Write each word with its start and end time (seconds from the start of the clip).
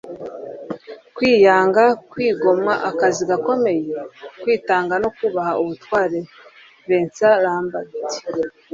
kwiyanga, 1.15 1.83
kwigomwa 2.11 2.73
akazi 2.89 3.23
gakomeye, 3.31 3.85
kwitanga 4.41 4.93
no 5.03 5.09
kubaha 5.17 5.51
ubutware.”- 5.61 6.19
Vince 6.87 7.27
Lombardi 7.43 7.99